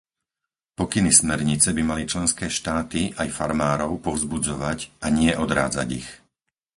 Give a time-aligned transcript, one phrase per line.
[0.81, 6.09] Pokyny smernice by mali členské štáty aj farmárov povzbudzovať a nie odrádzať ich.